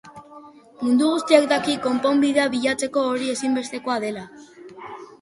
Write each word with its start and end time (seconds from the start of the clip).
Mundu 0.85 1.09
guztiak 1.11 1.45
daki 1.53 1.77
konponbidea 1.85 2.49
bilatzeko 2.57 3.07
hori 3.13 3.33
ezinbestekoa 3.37 4.03
dela. 4.09 4.29